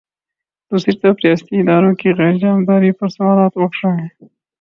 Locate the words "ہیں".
4.01-4.09